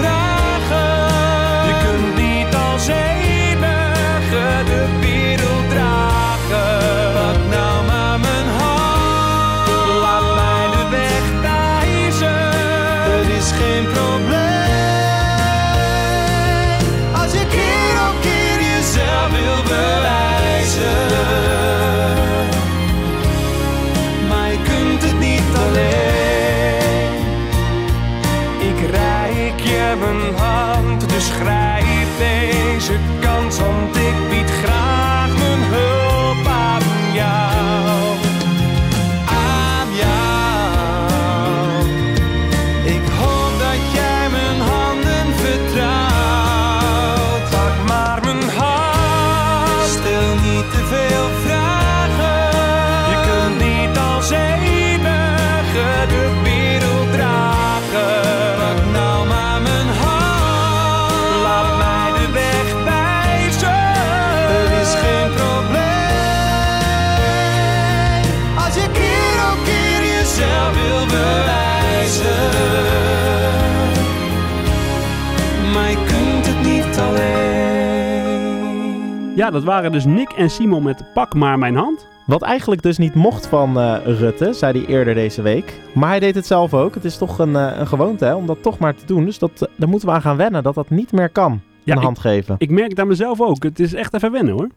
[79.51, 82.09] Ja, dat waren dus Nick en Simon met Pak maar mijn hand.
[82.26, 85.80] Wat eigenlijk dus niet mocht van eh, Rutte, zei hij eerder deze week.
[85.94, 86.94] Maar hij deed het zelf ook.
[86.94, 89.24] Het is toch een, eh, een gewoonte hè, om dat toch maar te doen.
[89.24, 91.61] Dus dat, eh, daar moeten we aan gaan wennen, dat dat niet meer kan.
[91.84, 92.55] Ja, een ik- hand geven.
[92.59, 93.62] Ik merk het aan mezelf ook.
[93.62, 94.68] Het is echt even wennen hoor.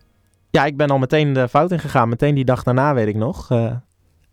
[0.49, 2.09] Ja, ik ben al meteen de fout in gegaan.
[2.09, 3.47] Meteen die dag daarna, weet ik nog.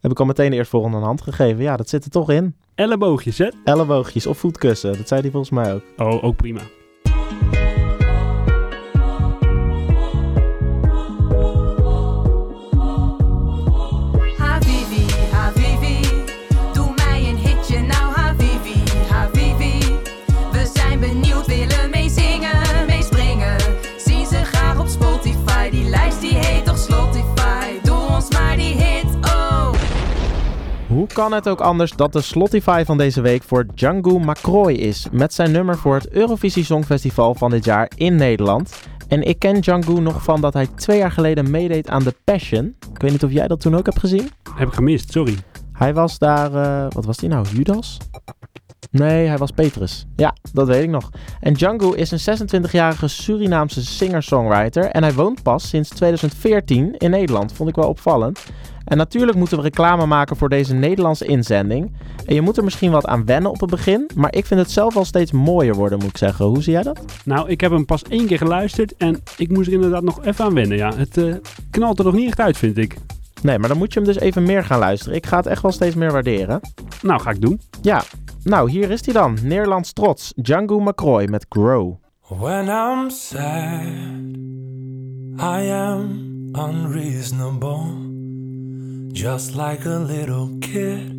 [0.00, 1.62] heb ik al meteen de eerstvolgende een hand gegeven.
[1.62, 2.56] Ja, dat zit er toch in.
[2.74, 3.48] Elleboogjes, hè?
[3.64, 4.96] Elleboogjes of voetkussen.
[4.96, 5.82] Dat zei hij volgens mij ook.
[5.96, 6.60] Oh, ook prima.
[31.12, 35.06] Kan het ook anders dat de Slotify van deze week voor Django Macroy is?
[35.12, 38.80] Met zijn nummer voor het Eurovisie Songfestival van dit jaar in Nederland.
[39.08, 42.76] En ik ken Django nog van dat hij twee jaar geleden meedeed aan The Passion.
[42.94, 44.30] Ik weet niet of jij dat toen ook hebt gezien.
[44.54, 45.36] Heb ik gemist, sorry.
[45.72, 47.98] Hij was daar, eh, wat was hij nou, Judas?
[48.90, 50.06] Nee, hij was Petrus.
[50.16, 51.10] Ja, dat weet ik nog.
[51.40, 54.84] En Django is een 26-jarige Surinaamse singer-songwriter.
[54.84, 57.52] En hij woont pas sinds 2014 in Nederland.
[57.52, 58.40] Vond ik wel opvallend.
[58.90, 61.92] En natuurlijk moeten we reclame maken voor deze Nederlandse inzending.
[62.26, 64.10] En je moet er misschien wat aan wennen op het begin.
[64.14, 66.44] Maar ik vind het zelf wel steeds mooier worden, moet ik zeggen.
[66.44, 67.04] Hoe zie jij dat?
[67.24, 70.44] Nou, ik heb hem pas één keer geluisterd en ik moest er inderdaad nog even
[70.44, 70.76] aan wennen.
[70.76, 71.34] Ja, het eh,
[71.70, 72.96] knalt er nog niet echt uit, vind ik.
[73.42, 75.16] Nee, maar dan moet je hem dus even meer gaan luisteren.
[75.16, 76.60] Ik ga het echt wel steeds meer waarderen.
[77.02, 77.60] Nou, ga ik doen.
[77.82, 78.02] Ja,
[78.42, 79.38] nou hier is hij dan.
[79.42, 80.32] Nederlands trots.
[80.36, 81.94] Django McCroy met Grow.
[82.28, 83.40] When I'm sad,
[85.38, 88.09] I am unreasonable.
[89.20, 91.14] Just like a little kid,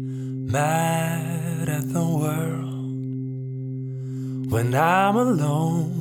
[0.51, 2.89] mad at the world.
[4.51, 5.93] When I'm alone,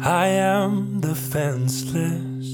[0.00, 2.46] I am defenseless.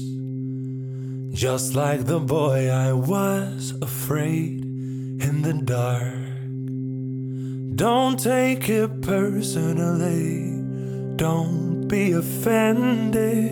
[1.39, 6.17] Just like the boy I was afraid in the dark.
[7.75, 10.63] Don't take it personally.
[11.15, 13.51] Don't be offended.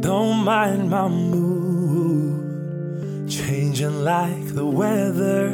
[0.00, 1.51] Don't mind my mood
[3.32, 5.48] changing like the weather.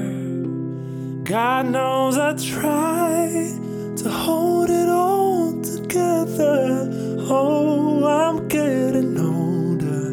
[1.22, 3.54] God knows I try
[3.96, 6.88] to hold it all together.
[7.30, 10.08] Oh, I'm getting older,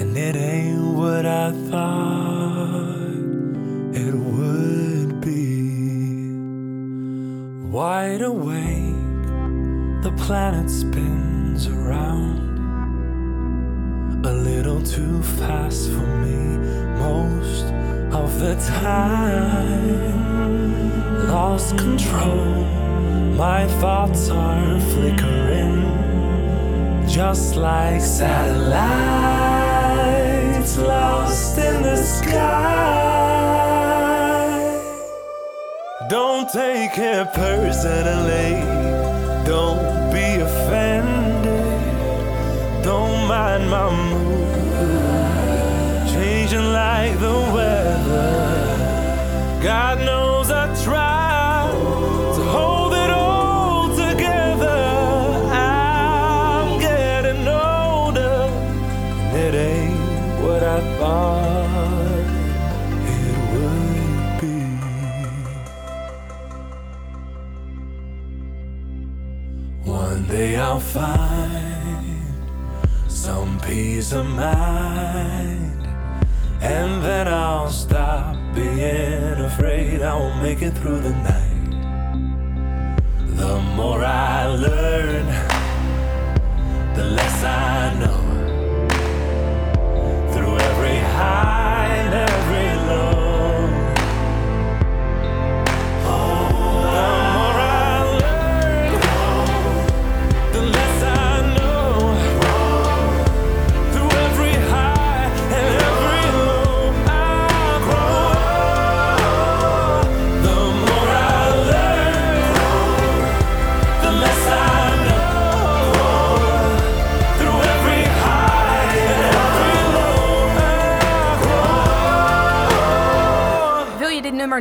[0.00, 3.00] and it ain't what I thought
[3.92, 6.30] it would be.
[7.70, 8.94] Wide awake,
[10.04, 12.44] the planet spins around
[14.24, 17.66] a little too fast for me most
[18.20, 20.12] of the time.
[21.28, 22.54] Lost control,
[23.44, 25.80] my thoughts are flickering,
[27.18, 28.74] just like satellites
[30.78, 33.14] lost in the sky.
[36.08, 38.52] Don't take it personally,
[39.52, 41.24] don't be offended.
[42.88, 44.23] Don't mind my mood
[46.94, 48.30] like the weather.
[49.70, 51.68] God knows I try
[52.36, 54.80] to hold it all together.
[55.50, 58.36] I'm getting older,
[59.26, 60.00] and it ain't
[60.44, 62.26] what I thought
[63.16, 64.58] it would be.
[70.02, 72.22] One day I'll find
[73.08, 75.83] some peace of mind.
[76.60, 81.54] And then I'll stop being afraid I won't make it through the night.
[83.36, 85.26] The more I learn,
[86.94, 88.20] the less I know.
[90.32, 92.63] Through every high and every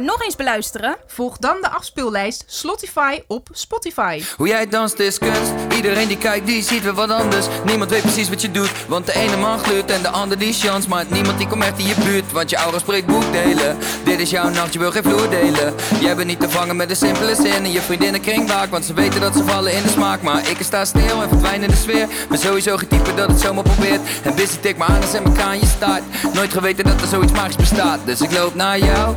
[0.01, 0.95] nog eens beluisteren?
[1.07, 4.21] Volg dan de afspeellijst Slotify op Spotify.
[4.37, 5.51] Hoe jij danst is kunst.
[5.75, 7.45] Iedereen die kijkt, die ziet weer wat anders.
[7.65, 8.71] Niemand weet precies wat je doet.
[8.87, 10.89] Want de ene man gluurt en de ander die chance.
[10.89, 12.31] Maar niemand die komt echt in je buurt.
[12.31, 13.77] Want je aura spreekt boekdelen.
[14.03, 15.73] Dit is jouw nacht, je wil geen vloer delen.
[15.99, 17.65] Jij bent niet te vangen met een simpele zin.
[17.65, 20.21] En je vriendinnen kringbaak, want ze weten dat ze vallen in de smaak.
[20.21, 22.07] Maar ik sta stil en verdwijn in de sfeer.
[22.29, 24.01] Ben sowieso geen type dat het zomaar probeert.
[24.23, 26.03] En busy tik me aan en zet me aan je staart.
[26.33, 27.99] Nooit geweten dat er zoiets magisch bestaat.
[28.05, 29.15] Dus ik loop naar jou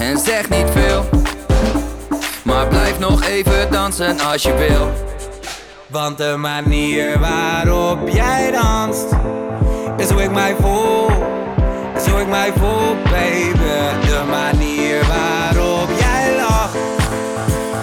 [0.00, 1.04] en zeg niet veel.
[2.42, 5.08] Maar blijf nog even dansen als je wil.
[5.90, 9.06] Want de manier waarop jij danst
[9.96, 11.06] Is hoe ik mij voel
[11.96, 13.58] Is hoe ik mij voel, baby
[14.06, 16.76] De manier waarop jij lacht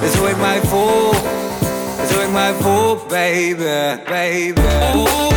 [0.02, 1.12] Is hoe ik mij voel
[2.04, 5.37] Is hoe ik mij voel, baby, baby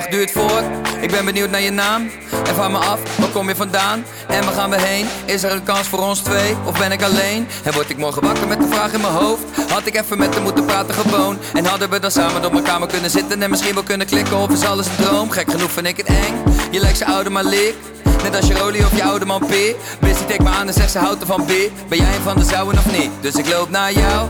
[0.00, 0.64] duurt voort,
[1.00, 2.10] ik ben benieuwd naar je naam
[2.46, 4.04] En van me af, waar kom je vandaan?
[4.28, 5.06] En waar gaan we heen?
[5.24, 6.56] Is er een kans voor ons twee?
[6.64, 7.48] Of ben ik alleen?
[7.62, 9.42] En word ik morgen wakker met de vraag in mijn hoofd?
[9.68, 11.38] Had ik even met hem moeten praten gewoon?
[11.54, 14.36] En hadden we dan samen op mijn kamer kunnen zitten En misschien wel kunnen klikken
[14.36, 15.30] of is alles een droom?
[15.30, 17.74] Gek genoeg vind ik het eng Je lijkt ze ouder maar leek
[18.22, 19.54] Net als je Rolie of je oude man P
[20.00, 21.52] Busy tik me aan en zegt ze houdt ervan B
[21.88, 23.10] Ben jij een van de zouden of niet?
[23.20, 24.28] Dus ik loop naar jou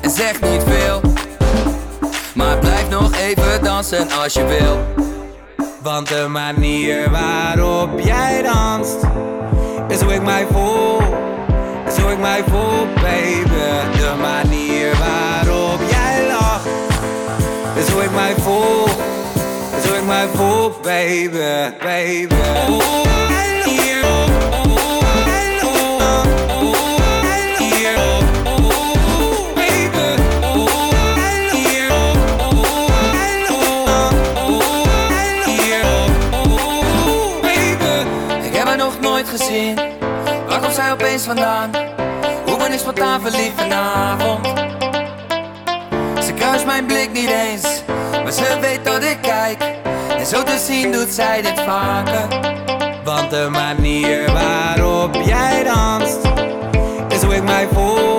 [0.00, 1.15] En zeg niet veel
[2.36, 5.04] Maar blijf nog even dansen als je wil.
[5.82, 8.96] Want de manier waarop jij danst
[9.88, 10.98] Is hoe ik mij voel.
[11.86, 13.98] Is hoe ik mij voel, baby.
[13.98, 16.66] De manier waarop jij lacht
[17.74, 18.84] Is hoe ik mij voel.
[19.78, 22.34] Is hoe ik mij voel, baby, baby
[41.16, 41.70] opeens vandaan?
[42.46, 44.46] Hoe ben ik spontaan verliefd vanavond?
[46.24, 47.82] Ze kruist mijn blik niet eens
[48.22, 49.62] Maar ze weet dat ik kijk
[50.18, 52.28] En zo te zien doet zij dit vaker
[53.04, 56.18] Want de manier waarop jij danst
[57.08, 58.18] Is hoe ik mij voel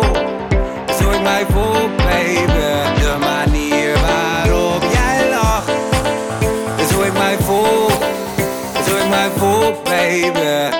[0.87, 5.69] Is hoe ik mij voel, baby De manier waarop jij lacht
[6.77, 7.87] Is hoe ik mij voel
[8.79, 10.31] Is hoe ik mij voel, baby,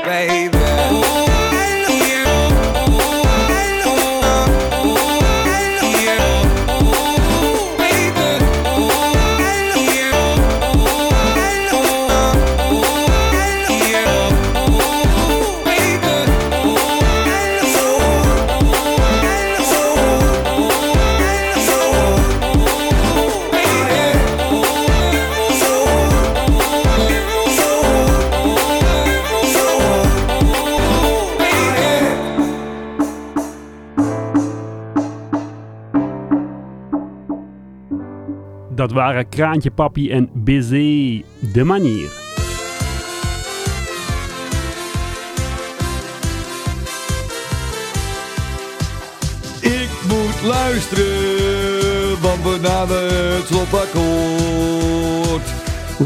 [0.05, 0.46] baby
[39.17, 41.23] waren Kraantje Papi en Busy.
[41.53, 42.11] De manier.
[49.61, 55.41] Ik moet luisteren, want we naderen het slotakkoord.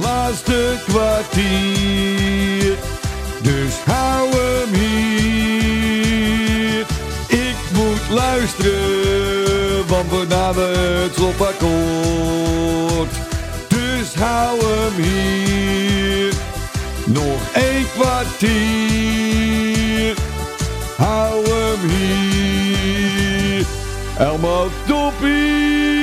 [0.01, 2.75] Laatste kwartier,
[3.41, 5.59] dus hou hem hier.
[7.27, 9.00] Ik moet luisteren,
[10.01, 11.59] want we naderen het slotakkoord.
[13.67, 16.33] Dus hou hem hier,
[17.05, 19.35] nog één kwartier.
[20.97, 23.65] Hou hem hier,
[24.17, 26.00] Elmo Toppie.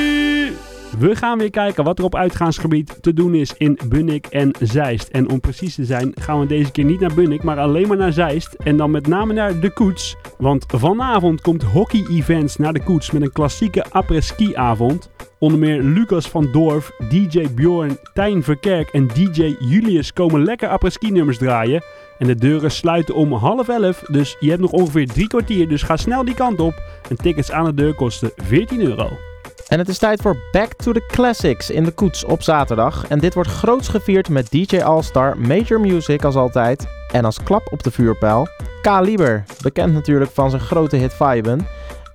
[0.99, 5.09] We gaan weer kijken wat er op uitgaansgebied te doen is in Bunnik en Zeist.
[5.09, 7.97] En om precies te zijn gaan we deze keer niet naar Bunnik, maar alleen maar
[7.97, 8.55] naar Zeist.
[8.55, 10.17] En dan met name naar de Koets.
[10.39, 15.11] Want vanavond komt Hockey Events naar de Koets met een klassieke après-ski avond.
[15.39, 21.11] Onder meer Lucas van Dorf, DJ Bjorn, Tijn Verkerk en DJ Julius komen lekker après-ski
[21.11, 21.83] nummers draaien.
[22.19, 25.69] En de deuren sluiten om half elf, dus je hebt nog ongeveer drie kwartier.
[25.69, 26.83] Dus ga snel die kant op.
[27.09, 29.28] En tickets aan de deur kosten 14 euro.
[29.69, 33.09] En het is tijd voor Back to the Classics in de Koets op zaterdag.
[33.09, 36.87] En dit wordt groots gevierd met DJ All-Star, Major Music als altijd.
[37.13, 38.49] En als klap op de vuurpijl,
[38.83, 41.67] Kaliber, bekend natuurlijk van zijn grote hit Viben.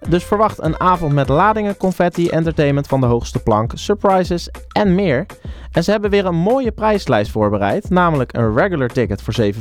[0.10, 5.26] Dus verwacht een avond met ladingen, confetti, entertainment van de hoogste plank, surprises en meer.
[5.72, 9.52] En ze hebben weer een mooie prijslijst voorbereid, namelijk een regular ticket voor 7,50,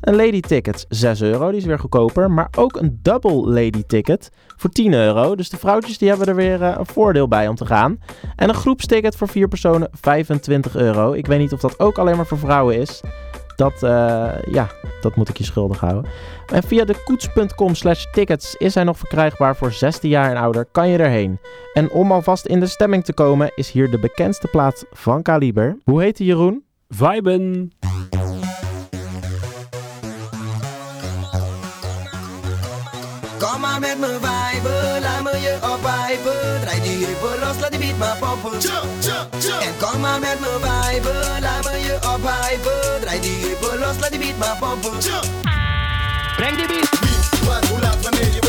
[0.00, 4.30] een lady ticket 6 euro, die is weer goedkoper, maar ook een double lady ticket
[4.56, 5.34] voor 10 euro.
[5.34, 7.98] Dus de vrouwtjes die hebben er weer eh, een voordeel bij om te gaan.
[8.36, 11.12] En een groepsticket voor 4 personen 25 euro.
[11.12, 13.00] Ik weet niet of dat ook alleen maar voor vrouwen is.
[13.56, 14.68] Dat, eh, ja,
[15.00, 16.10] dat moet ik je schuldig houden.
[16.52, 20.66] En via de koets.com slash tickets is hij nog verkrijgbaar voor 16 jaar en ouder.
[20.72, 21.38] Kan je erheen.
[21.72, 25.76] En om alvast in de stemming te komen is hier de bekendste plaat van Kaliber.
[25.84, 26.64] Hoe heet die Jeroen?
[26.88, 27.72] Viben.
[33.38, 36.60] Kom maar met me viben, laat me je opwijpen.
[36.60, 38.52] Draai die heupen los, laat die beat maar poppen.
[39.60, 43.00] En kom maar met me viben, laat me je opwijpen.
[43.00, 45.71] Draai die heupen los, laat die beat maar poppen.
[46.42, 46.92] Breng die beat.
[48.32, 48.41] Je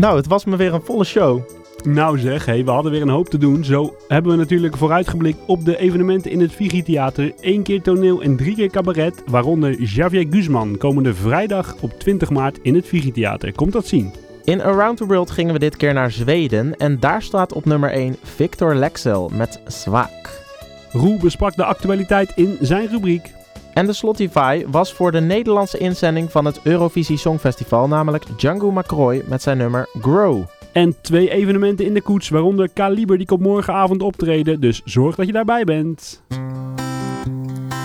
[0.00, 1.40] Nou, het was me weer een volle show.
[1.84, 3.64] Nou zeg, hey, we hadden weer een hoop te doen.
[3.64, 7.32] Zo hebben we natuurlijk vooruitgeblikt op de evenementen in het Vigi Theater.
[7.40, 9.22] Eén keer toneel en drie keer cabaret.
[9.26, 13.52] Waaronder Javier Guzman komende vrijdag op 20 maart in het Vigi Theater.
[13.52, 14.12] Komt dat zien.
[14.44, 17.90] In Around the World gingen we dit keer naar Zweden en daar staat op nummer
[17.90, 20.42] 1 Victor Lexel met Zwaak.
[20.92, 23.32] Roel besprak de actualiteit in zijn rubriek.
[23.80, 29.22] En de Slotify was voor de Nederlandse inzending van het Eurovisie Songfestival, namelijk Django McCroy
[29.26, 30.42] met zijn nummer Grow.
[30.72, 34.60] En twee evenementen in de koets, waaronder Kaliber die komt morgenavond optreden.
[34.60, 36.22] Dus zorg dat je daarbij bent.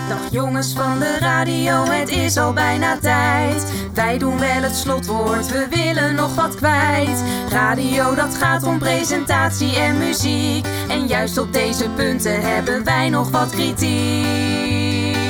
[0.08, 3.72] Dag jongens van de radio, het is al bijna tijd.
[3.94, 7.24] Wij doen wel het slotwoord, we willen nog wat kwijt.
[7.48, 10.66] Radio dat gaat om presentatie en muziek.
[10.88, 15.25] En juist op deze punten hebben wij nog wat kritiek.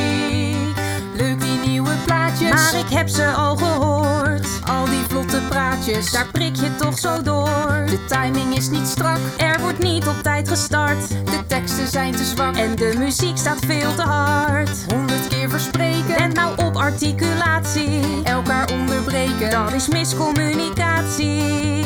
[2.38, 4.46] Plaatjes, maar ik heb ze al gehoord.
[4.64, 7.86] Al die vlotte praatjes, daar prik je toch zo door.
[7.86, 11.08] De timing is niet strak, er wordt niet op tijd gestart.
[11.08, 14.70] De teksten zijn te zwak en de muziek staat veel te hard.
[14.88, 18.22] Honderd keer verspreken, en nou op articulatie.
[18.24, 21.84] Elkaar onderbreken, dat is miscommunicatie.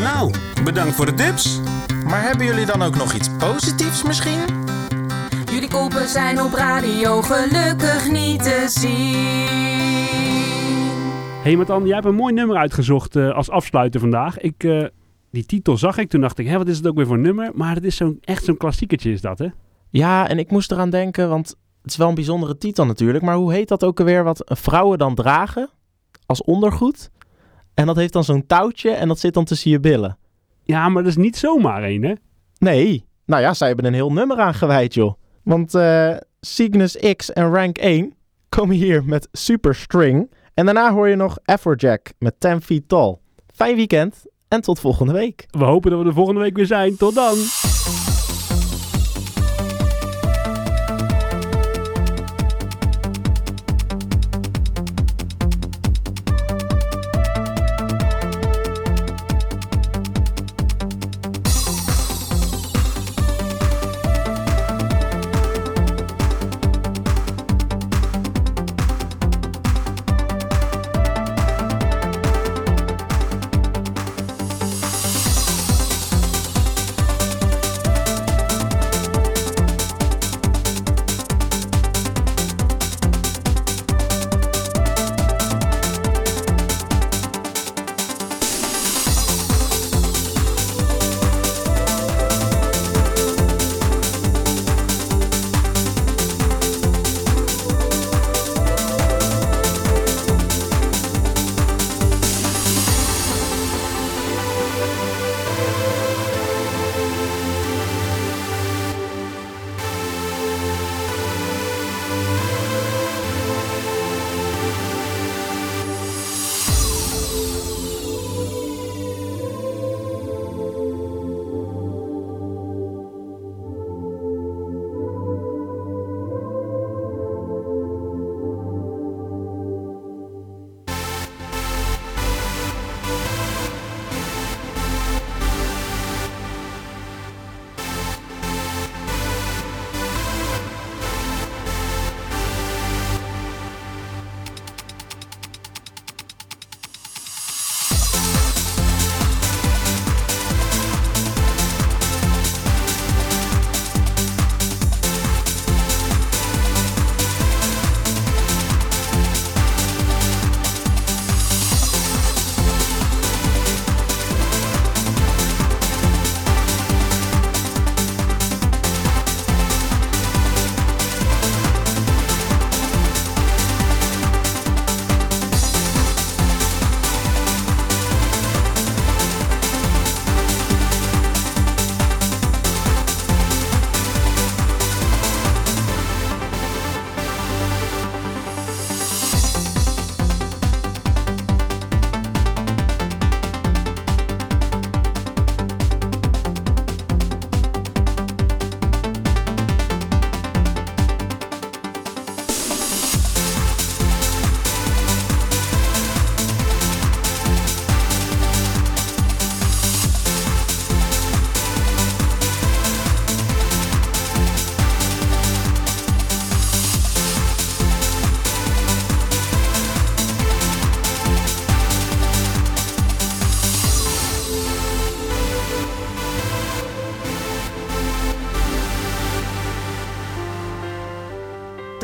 [0.00, 0.34] Nou,
[0.64, 1.60] bedankt voor de tips.
[2.04, 4.57] Maar hebben jullie dan ook nog iets positiefs misschien?
[5.58, 9.46] Jullie koppen zijn op radio gelukkig niet te zien.
[11.42, 14.38] hey, Matan, jij hebt een mooi nummer uitgezocht eh, als afsluiter vandaag.
[14.38, 14.84] Ik, eh,
[15.30, 17.50] die titel zag ik, toen dacht ik, hè, wat is het ook weer voor nummer?
[17.54, 19.46] Maar het is zo'n, echt zo'n klassiekertje is dat, hè?
[19.90, 21.48] Ja, en ik moest eraan denken, want
[21.82, 23.24] het is wel een bijzondere titel natuurlijk.
[23.24, 25.70] Maar hoe heet dat ook alweer wat vrouwen dan dragen
[26.26, 27.10] als ondergoed?
[27.74, 30.18] En dat heeft dan zo'n touwtje en dat zit dan tussen je billen.
[30.62, 32.14] Ja, maar dat is niet zomaar één, hè?
[32.58, 35.17] Nee, nou ja, zij hebben een heel nummer aan gewijd, joh.
[35.48, 38.14] Want eh Cygnus X en Rank 1
[38.48, 40.30] komen hier met Super String.
[40.54, 43.16] En daarna hoor je nog Afrojack met 10 Feet Tall.
[43.54, 45.46] Fijn weekend en tot volgende week.
[45.50, 46.96] We hopen dat we er volgende week weer zijn.
[46.96, 47.36] Tot dan!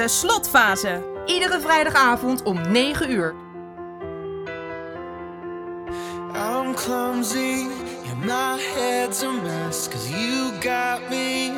[0.05, 1.03] De slotfase.
[1.27, 3.35] Iedere vrijdagavond om 9 uur.
[6.35, 7.69] I'm clumsy,
[8.05, 9.89] yeah, my head's a mess.
[9.89, 11.53] Cause you got me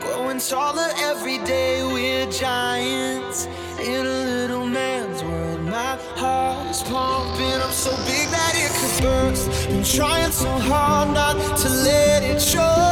[0.00, 1.82] growing taller every day.
[1.92, 3.46] We're giants
[3.78, 5.60] in a little man's world.
[5.60, 9.68] My heart is pumping, I'm so big that it could burst.
[9.68, 12.91] Been trying so hard not to let it show.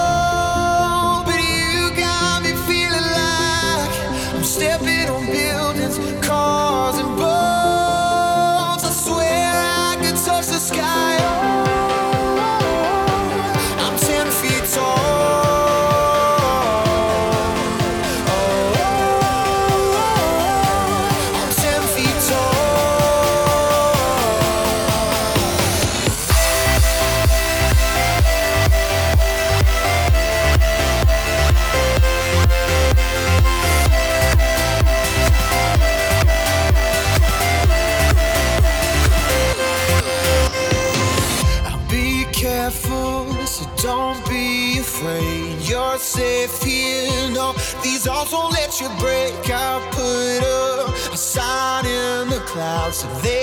[53.01, 53.39] So they